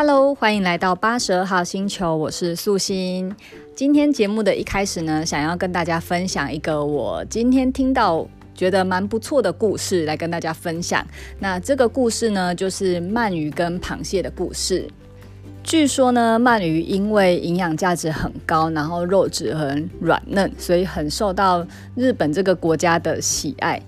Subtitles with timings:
[0.00, 3.34] Hello，欢迎来到八十二号星球，我是素心。
[3.74, 8.24] 今天节目的一开始呢，想要跟大家分享一个我今天听到
[8.54, 11.04] 觉得蛮不错的故事，来跟大家分享。
[11.40, 14.86] 那这个故事呢，就是鳗鱼跟螃蟹的故事。
[15.64, 23.82] 据说呢，鳗鱼因为营养价值很高，然后肉质很软嫩，所以很受到日本这个国家的喜爱。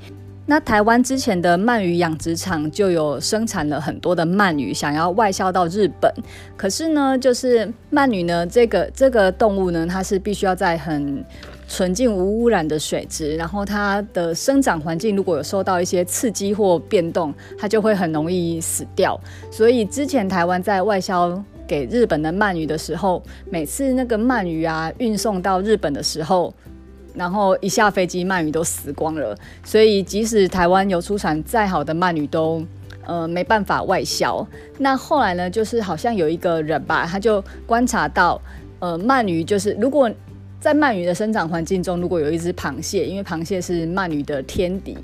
[0.51, 6.13] 那台湾之前的鳗鱼养殖场就有生产了很多的鳗鱼，想要外销到日本。
[6.57, 11.25] 可是呢，就是鳗鱼呢，这个这个动物呢，它是必须要在很
[11.68, 19.17] 纯净无污染的水质，然后它的生长环境如果有受到一些刺激或变动，它就会很容易死掉。
[19.53, 26.53] 所以之前台湾在外销给日本的鳗鱼的时候，每次那个鳗鱼啊运送到日本的时候，
[27.14, 29.37] 然后一下飞机，鳗鱼都死光了。
[29.64, 32.64] 所以即使台湾有出产再好的鳗鱼都，
[33.06, 34.47] 呃没办法外销。
[34.79, 38.41] 那后来呢，就是好像有一个人吧，他就观察到，
[38.79, 40.11] 呃，鳗鱼就是如果
[40.61, 44.97] 在鳗鱼的生长环境中，如果有一只螃蟹，因为螃蟹是鳗鱼的天敌，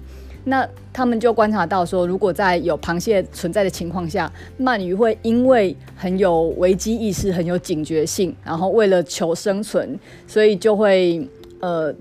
[0.44, 4.30] 那他们就观察到说，如果在有螃蟹存在的情况下，
[4.60, 11.28] 鳗鱼会因为很有危机意识、很有警觉性，然后为了求生存，所以就会。
[11.60, 11.94] 呃，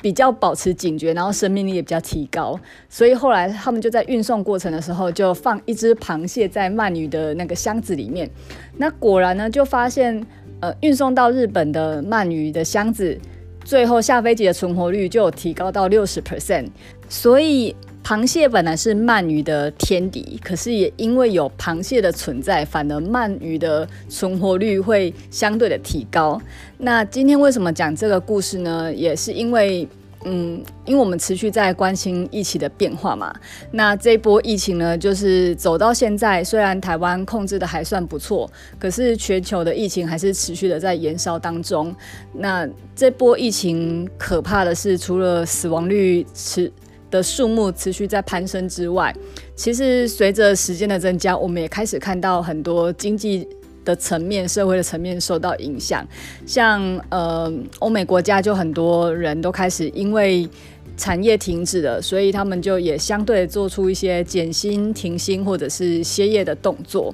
[0.00, 8.30] 比较保持警觉，然后生命力也比较提高，所以后来他们就在运送过程的时候，就放一只螃蟹在鳗鱼的那个箱子里面。
[8.76, 10.24] 那果然呢，就发现，
[10.60, 13.18] 呃，运送到日本的鳗鱼的箱子，
[13.64, 16.68] 最后下飞机的存活率就有提高到六十 percent，
[17.08, 17.74] 所以。
[18.02, 26.40] 螃蟹本来是鳗鱼的天敌，可是也因为有螃蟹的存在，反而鳗鱼的存活率会相对的提高。
[26.78, 28.92] 那今天为什么讲这个故事呢？
[28.92, 29.86] 也是因为，
[30.24, 33.32] 嗯，因为我们持续在关心疫情的变化嘛。
[33.70, 41.94] 那这波疫情呢，就是走到现在，虽然台湾控制的还算不错，可是全球的疫情还是持续的在延烧当中。
[42.32, 46.72] 那这波疫情可怕的是，除了死亡率持
[47.10, 49.14] 的数目持续在攀升之外，
[49.56, 53.46] 其实随着时间的增加，我们也开始看到很多经济
[53.84, 56.06] 的层面、社会的层面受到影响。
[56.46, 60.48] 像呃，欧美国家就很多人都开始因为
[60.96, 67.12] 产业停止了，所以他们就也相对做出一些减薪、停薪或者是歇业的动作。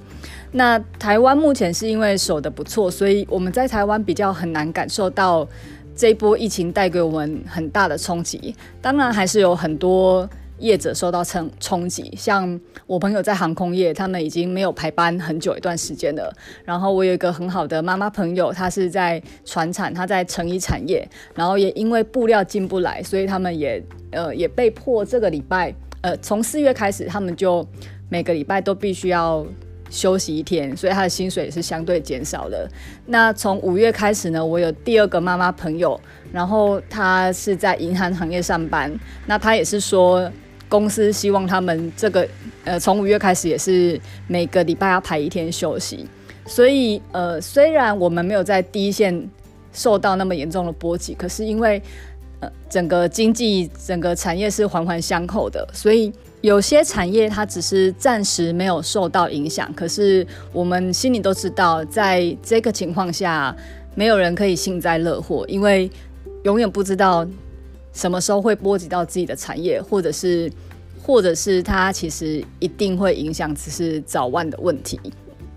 [0.52, 5.48] 那台湾目前是因为守得不错，所以我们在台湾比较很难感受到。
[5.96, 12.12] 这一波疫情带给我们很大的冲击，当然还是有很多业者受到冲冲击。
[12.14, 16.30] 像我朋友在航空业，他们已经没有排班很久一段时间了。
[16.66, 27.66] 然后我有一个很好的妈妈朋友，她是在船产，她在成衣产业，然后也因为布料进不来，所以他们也呃也被迫这个礼拜呃从四月开始，他们就
[28.10, 29.46] 每个礼拜都必须要。
[29.88, 32.68] 休息一天，所以他的薪水也是相对减少的。
[33.06, 35.98] 那从五月开始呢，我有第二个妈妈朋友，
[36.32, 38.92] 然后她是在银行行业上班。
[39.26, 40.30] 那她也是说，
[40.68, 42.28] 公司希望他们这个
[42.64, 46.06] 呃，从五月开始也是每个礼拜要排一天休息。
[46.46, 49.28] 所以呃，虽然我们没有在第一线
[49.72, 51.80] 受到那么严重的波及，可是因为
[52.40, 56.12] 呃，整个经济、整个产业是环环相扣的，所以。
[56.46, 63.52] 有些产业它只是暂时没有受到影响，可是我们心里都知道，在这个情况下，
[63.96, 65.90] 没有人可以幸灾乐祸，因为
[66.44, 67.26] 永远不知道
[67.92, 70.48] 什么时候会波及到自己的产业，或者是，
[71.02, 75.00] 或者是它其实一定会影响，只是早晚的问题。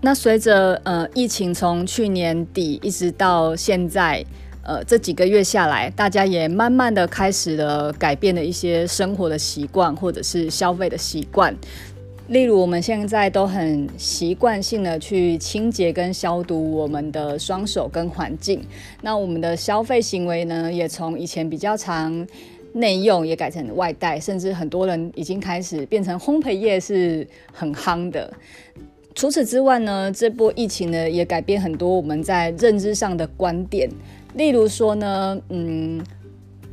[0.00, 4.26] 那随着呃疫情从去年底一直到现在。
[4.62, 11.54] 呃，这几个月下来，大家也慢慢的开始了改变了一些生活的习惯，或者是消费的习惯。
[12.28, 18.62] 例如，我们现在都很习惯性的去清洁跟消毒我们的双手跟环境。
[19.02, 22.24] 那我们的消费行为呢，也从以前比较常
[22.74, 28.32] 内用，也改成外带，甚至很多人已经开始变成烘焙业是很夯的。
[29.12, 33.90] 除此之外呢，这波疫情呢，也改变很多我们在认知上的观点。
[34.34, 36.00] 例如说呢，嗯，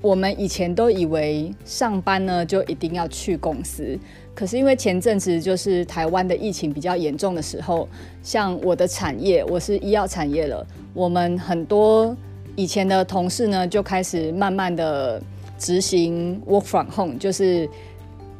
[0.01, 3.97] 我们以前都以为上班呢就一定要去公司，
[4.35, 7.89] 可是因为前阵子就是台湾的疫情比较严重的时候，
[8.21, 12.15] 像我的产业，我是医药产业了，我们很多
[12.55, 15.21] 以前的同事呢就开始慢慢的
[15.57, 17.67] 执行 work from home，就是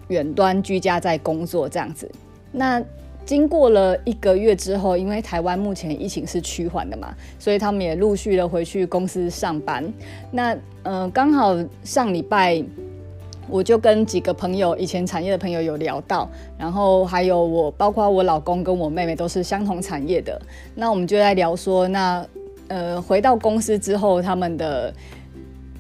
[0.10, 2.10] 远端居家在工作这样子，
[2.52, 2.84] 那。
[3.28, 9.84] 经过了一个月之后，因为台湾目前疫情是趋缓的嘛，所以他们也陆续的回去公司上班。
[10.32, 11.54] 那呃，刚好
[11.84, 12.64] 上礼拜
[13.50, 20.42] 我就跟几个朋友，以前产业的朋友有聊到，然后还有我，包括我老公跟我妹妹都是相同产业的。
[20.74, 22.26] 那我们就在聊说，那
[22.70, 24.94] 呃回到公司之后，他们的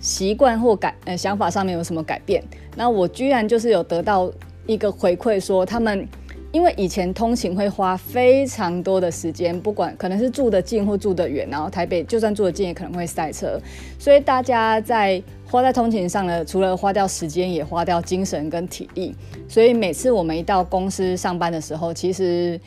[0.02, 2.44] 习惯或改呃想法上面有什么改变？
[2.76, 4.30] 那我居然就是有得到
[4.66, 6.06] 一个回馈，说他们。
[6.52, 13.60] 因为以前通勤会花非常多的时间，不管可能是住得近或住得远，然后台北就算住得近也可能会塞车，
[14.00, 19.14] 所以大家在花在通勤上呢，除了花掉时间，也花掉精神跟体力。
[19.48, 22.60] 所以每次我们一到公司上班的时候，其实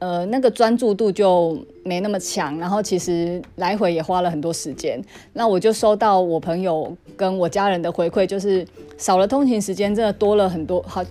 [0.00, 5.00] 呃那个专注度就没那么强，然后其实来回也花了很多时间。
[5.32, 10.82] 那我就收到我朋友跟我家人的回馈，就是少了通勤时间，真的多了很多。
[10.82, 11.04] 好，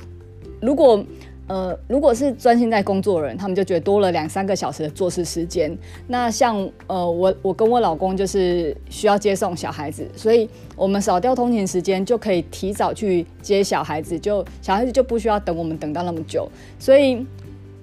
[0.61, 1.03] 如果
[1.47, 5.75] 呃，如果是专心在工作的人，他们就觉得多了两三个小时的做事时间。
[6.05, 6.57] 那像
[6.87, 16.49] 呃，我我跟我老公就是需要接送小孩子，所以我们少掉通勤时间，就可以提早去接小孩子，就小孩子就不需要等我们等到那么久。
[16.77, 17.25] 所以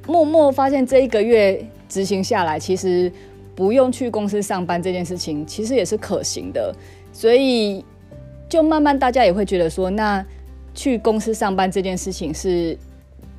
[0.07, 3.11] 默默发现这一个月执行下来，其实
[3.55, 6.71] 不用去公司上班这件事情，其实也是可行的。
[7.15, 7.83] 所以
[8.47, 10.23] 就慢慢大家也会觉得说，那
[10.75, 12.77] 去公司上班这件事情是。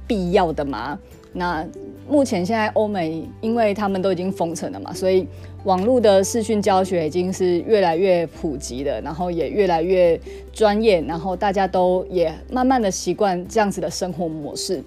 [0.08, 0.98] 必要的吗？
[1.34, 1.68] 那
[2.08, 5.28] 目前现在欧美，因为他们都已经封城了嘛，所以
[5.66, 10.18] 网络的视讯教学已经是越来越普及了，然后也越来越
[10.54, 14.82] 专业，然后大家都也慢慢的习惯这样子的生活模式。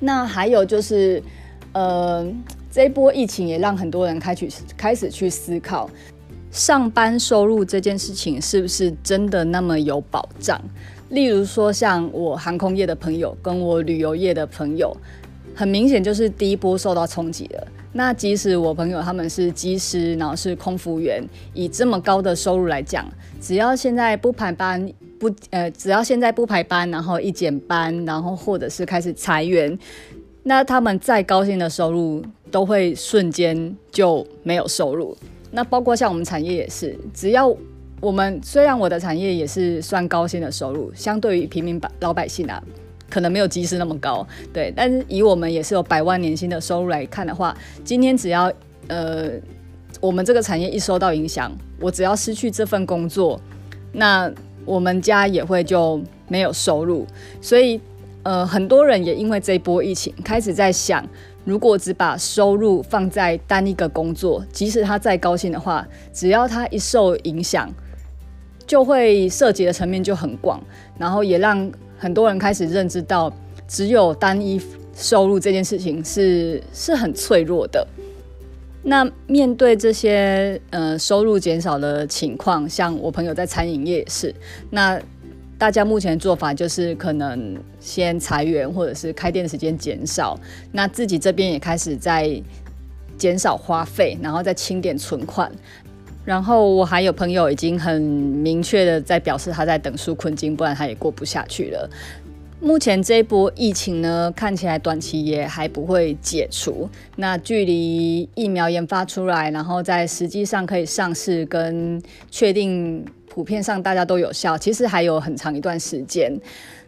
[0.00, 1.22] 那还有就是，
[1.72, 2.26] 呃，
[2.70, 5.90] 这一波疫情也让很多人开始开始去思考，
[6.50, 10.58] 上班收入这件事情是不是真的那么有保障？
[11.10, 14.94] 例如说，像我航空业的朋友跟我旅游业的朋友，
[15.54, 17.66] 很明显就是第一波受到冲击了。
[17.94, 21.24] 那即使我朋友他们是机师，然后是空服员，
[21.54, 23.08] 以这么高的收入来讲，
[23.40, 24.86] 只要现在不排班，
[25.18, 29.76] 不呃，只要现在不排班，然后一减班，然后或者是开始裁员，
[30.42, 35.16] 那他们再高薪的收入都会瞬间就没有收入。
[35.50, 37.56] 那包括像我们产业也是，只要。
[38.00, 42.62] 我们虽然我的产业也是算高薪的收入，相对于平民百老百姓啊，
[43.10, 44.72] 可能没有机师那么高，对。
[44.76, 48.52] 但是以我们也是有百万年薪的收入来看的话，今天只要
[48.86, 49.30] 呃
[50.00, 51.50] 我们这个产业一受到影响，
[51.80, 53.40] 我只要失去这份工作，
[53.92, 54.30] 那
[54.64, 57.06] 我们家也会就没有收入。
[57.40, 57.80] 所以
[58.22, 61.04] 呃很多人也因为这一波疫情开始在想。
[61.44, 67.72] 如果只把收入放在单一个工作，即使他再高兴的话，只要他一受影响，
[68.68, 70.62] 就会涉及的层面就很广，
[70.96, 71.68] 然后也让
[71.98, 73.32] 很多人开始认知到，
[73.66, 74.60] 只有单一
[74.94, 77.84] 收入这件事情是是很脆弱的。
[78.84, 84.32] 那面对这些呃收入减少的情况，像我朋友在餐饮业也是，
[84.70, 85.00] 那。
[85.58, 90.38] 大家目前的做法就是可能先裁员，或者是开店的时间减少。
[90.70, 92.40] 那自己这边也开始在
[93.16, 95.50] 减少花费，然后再清点存款。
[96.28, 101.88] 然后我还有朋友已经很明确的在表示他在等纾困金，不然他也过不下去了。
[102.60, 106.86] 目前这一波疫情呢，看起来短期也还不会解除。
[107.16, 113.02] 那距离疫苗研发出来，然后在实际上可以上市跟确定。
[113.30, 116.32] 普遍上大家都有效，其实还有很长一段时间。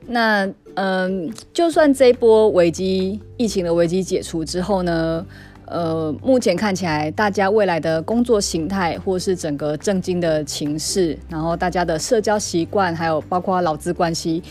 [0.09, 5.25] 那嗯，就算这一波危机疫情的危机解除之后呢，
[5.71, 14.43] 呃，目前看起来大家未来的工作形态或是整个政经的情势，然后大家的社交习惯，还有包括劳资关系，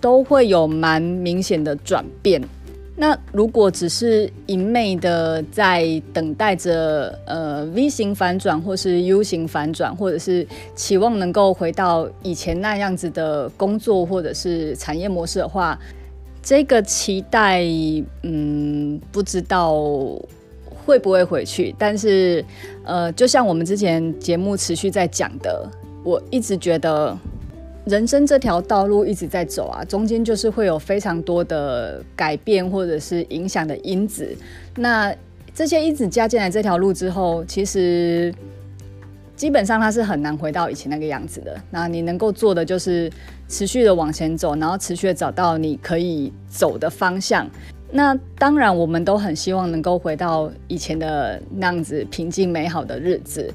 [0.00, 2.42] 都会有蛮明显的转变。
[2.98, 10.44] 那如果只是一昧的在等待着呃 V 型反转，或是 U 型反转，或者是
[10.74, 15.78] 期望能够回到以前那样子的工作或者是产业模式的话，
[16.42, 17.62] 这个期待
[18.22, 19.74] 嗯不知道
[20.86, 21.74] 会不会回去。
[21.76, 22.42] 但是
[22.84, 25.68] 呃，就像我们之前节目持续在讲的，
[26.02, 27.18] 我一直觉得。
[27.88, 34.36] 人生这条道路一直在走啊，中间就是会有非常多的改变或者是影响的因子。
[34.74, 35.14] 那
[35.54, 38.34] 这些因子加进来这条路之后，其实
[39.36, 41.56] 基本上它是很难回到以前那个样子的。
[41.70, 43.08] 那你能够做的就是
[43.48, 47.48] 持续的往前走，然后持续的找到你可以走的方向。
[47.90, 53.52] 那当然，我们都很希望能够回到以前的那样子平静美好的日子。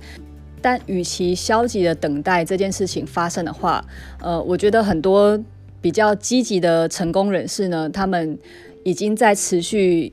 [0.64, 3.84] 但与其消极的等待这件事情发生的话，
[4.22, 5.40] 呃，我觉得很多
[5.82, 8.38] 比较积极的成功人士呢，他们
[8.84, 10.12] 已经在持续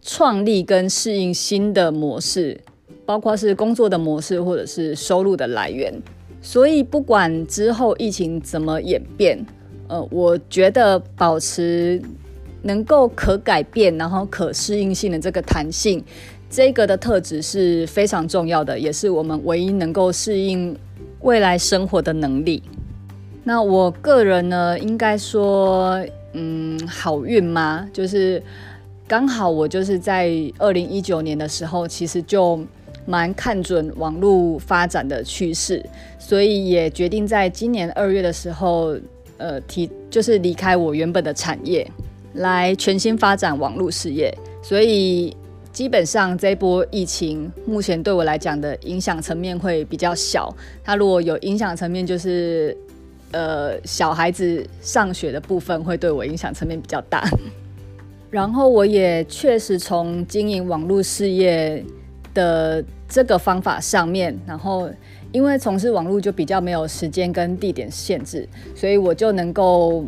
[0.00, 2.60] 创立跟适应新的模式，
[3.04, 5.92] 包括是工作的模式或者是收入的来源。
[6.40, 9.44] 所以不管之后疫情怎么演变，
[9.88, 12.00] 呃，我觉得保持
[12.64, 16.04] 能够可改变，然后可适应性的这个弹性，
[16.50, 20.76] 这个的特质是非常重要的，也是我们唯一能够适应
[21.20, 22.62] 未来生活的能力。
[23.44, 26.02] 那我个人呢，应该说，
[26.32, 27.88] 嗯，好运吗？
[27.92, 28.42] 就是
[29.06, 32.58] 刚好我就是在二零一九年的时候，其实就
[33.04, 35.84] 蛮看准网络发展的趋势，
[36.18, 38.96] 所以也决定在今年二月的时候，
[39.36, 41.86] 呃，提就是离开我原本的产业，
[42.34, 44.32] 来全新发展网络事业。
[44.62, 45.36] 所以
[45.72, 50.54] 基本上这波疫情，目前对我来讲的影响层面会比较小。
[50.84, 52.76] 它如果有影响层面，就是
[53.32, 57.28] 呃小孩子上学的部分，会对我影响层面比较大。
[58.30, 61.84] 然后我也确实从经营网络事业
[62.32, 64.90] 的这个方法上面，然后
[65.30, 70.04] 因为从事网络就比较没有时间跟地点限制，所以我就能够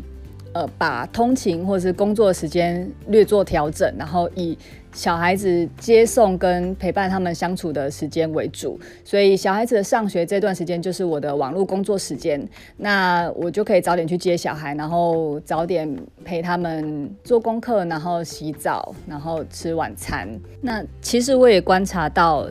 [0.56, 4.56] 呃把通勤或是工作时间略做调整，然后以
[4.92, 12.42] 小孩子接送跟陪伴他们相处的时间为主，所以小孩子的上学这段时间就是我的网络工作时间，
[12.78, 15.86] 那我就可以早点去接小孩，然后早点
[16.24, 20.26] 陪他们做功课，然后洗澡，然后吃晚餐。
[20.62, 22.48] 那其实我也观察到。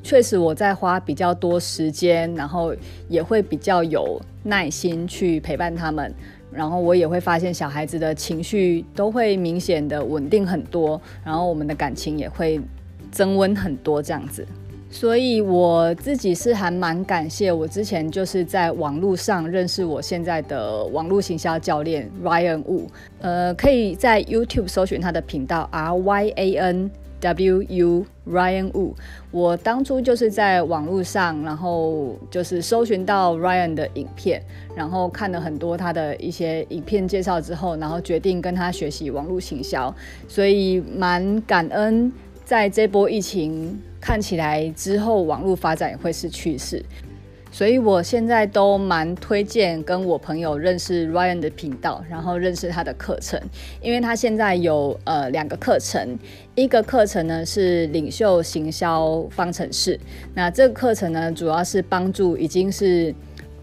[0.00, 2.72] 确实，我在花比较多时间，然后
[3.08, 6.14] 也会比较有耐心去陪伴他们，
[6.52, 12.60] 然后我也会发现小孩子的情绪都会明显的稳定很多，然后我们的感情也会
[13.10, 14.46] 增温很多这样子。
[14.90, 22.86] 所以我自己是还蛮感谢我之前就是在网络上认识我现在的网络行销教练 Ryan Wu，
[23.20, 26.90] 呃，可以在 YouTube 搜寻他的频道 R Y A N。
[27.20, 28.94] W U Ryan Wu，
[29.30, 34.42] 我当初就是在网络上，然后就是搜寻到 Ryan 的影片，
[34.76, 39.94] 然后看了很多他的一些影片介绍之后，然后决定跟他学习网络行销，
[40.28, 42.12] 所以蛮感恩，
[42.44, 46.84] 在这波疫情看起来之后，网络发展也会是趋势。
[47.50, 53.40] 所以我现在都蛮推荐跟我朋友认识 Ryan 的频道，然后认识他的课程，
[53.80, 56.16] 因为他现在有呃两个课程，
[56.54, 59.98] 一个课程呢是领袖行销方程式，
[60.34, 63.12] 那这个课程呢主要是帮助已经是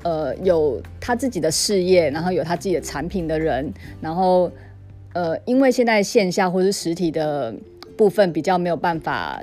[0.03, 4.51] 呃有他自己的事业，然后有他自己的产品的人，然后
[5.13, 7.53] 呃因为现在线下或是实体的
[7.95, 9.41] 部分比较没有办法。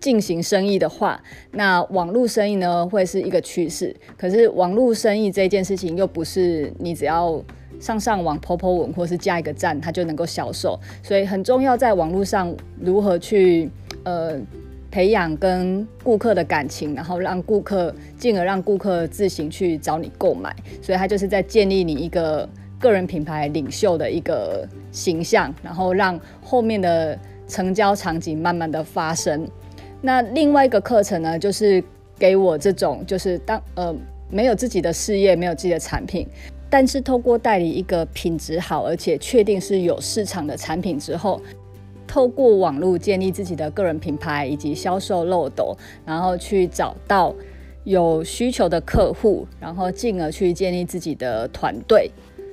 [0.00, 3.94] 进行生意的话，那网络生意呢会是一个趋势。
[4.16, 7.42] 可是网络生意这件事情又不是你只要
[7.80, 10.78] 上上网 po po 文或是加一个赞，它就能够销售。
[11.02, 13.70] 所以很重要，在网络上如何去
[14.04, 14.38] 呃
[14.90, 20.54] 培养跟顾客的感情，然后让顾客进而让顾客自行去找你购买。
[20.80, 29.48] 所以它就是在建立你一个个人品牌领袖的一个形象，然后让后面的成交场景慢慢的发生。
[30.00, 31.82] 那另外一个课程呢，就是
[32.18, 33.94] 给我这种，就是当呃
[34.30, 36.26] 没有自己的事业，没有自己的产品，
[36.70, 41.40] 但是透过代理一个品质好而且确定是有市场的产品之后，
[42.06, 45.76] 透过网络建立自己的个人品牌以及销售漏斗，
[46.06, 47.34] 然后去找到
[47.84, 52.10] 有需求的客户，然后进而去建立自己的团队。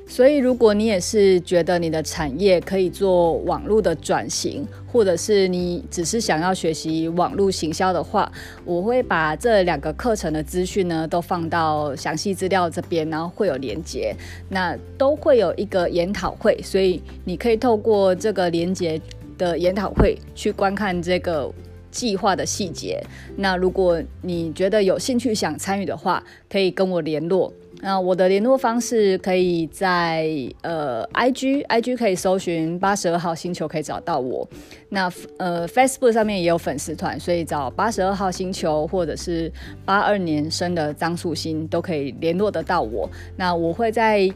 [0.08, 8.32] 所以，如果你也是觉得你的产业可以做网络的转型，或者是你只是想要学习网络行销的话，
[8.64, 14.16] 我会把这两个课程的资讯呢都放到详细资料这边，然后会有连接，
[14.48, 19.02] 那都会有一个研讨会，所以你可以透过这个连接
[19.40, 21.52] 的研讨会去观看这个
[21.90, 23.04] 计划的细节。
[23.36, 27.52] 那如果你觉得有兴趣想参与的话，可以跟我联络。
[27.82, 30.28] 那我的联络方式可以在
[30.62, 34.48] 呃，IG，IG 可以搜寻八十二号星球可以找到我。
[34.90, 39.52] 那呃，Facebook 上面也有粉丝团，所以找八十二号星球或者是
[39.84, 43.08] 八二年生的张素心都可以联络得到我。
[43.36, 44.28] 那我会再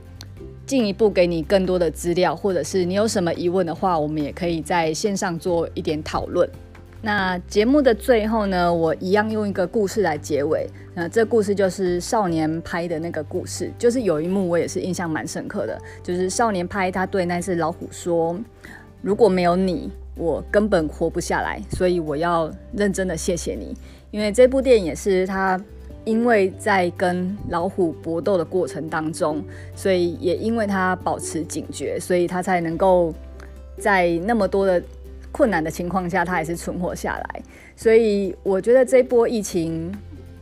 [0.66, 6.48] 进一步给你更多的资料，或者是你有什么疑问的话，我们也可以在线上做一点讨论。
[7.02, 10.68] 那节目的最后呢，我一样用一个故事来结尾。
[10.94, 18.38] 那这故事就是少年拍的那个故事，就是有一幕我也是印象蛮深刻的，就是少年拍他对那只老虎说
[19.02, 23.74] ：“如果没有你，我根本活不下来，所以我要认真的谢谢你。”
[24.12, 25.58] 因为这部电影也是他
[26.04, 29.42] 因为在跟老虎搏斗的过程当中，
[29.74, 33.14] 所以也因为他保持警觉，所以他才能够
[33.78, 34.84] 在那么多的。
[35.32, 37.42] 困难的情况下，他还是存活下来，
[37.76, 39.92] 所以我觉得这波疫情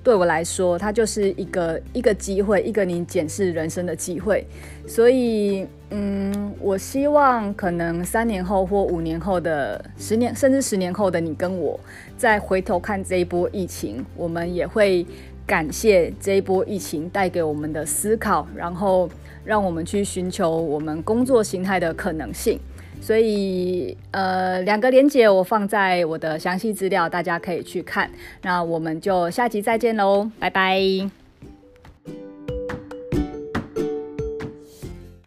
[0.04, 4.48] 对我来说，它就是一个一个机会，一个你检视人生的机会。
[4.88, 11.78] 所以，嗯，我希望可能三年后或五年后的十年，甚至十年后的你跟我，
[12.18, 15.06] 再回头看这一波疫情，我们也会
[15.46, 19.10] 感谢这一波疫情带给我们的思考，然后
[19.44, 22.58] 让我们去寻求我们工作形态的可能性。
[23.02, 28.10] 所以，呃，两个连接我放在我的详细资料，大家可以去看。
[28.42, 31.17] 那我们就下集再见喽，拜拜。